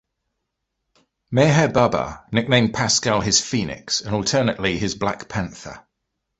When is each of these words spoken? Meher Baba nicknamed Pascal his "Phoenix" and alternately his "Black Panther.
Meher 1.31 1.69
Baba 1.71 2.25
nicknamed 2.31 2.73
Pascal 2.73 3.21
his 3.21 3.39
"Phoenix" 3.39 4.01
and 4.01 4.15
alternately 4.15 4.79
his 4.79 4.95
"Black 4.95 5.29
Panther. 5.29 5.85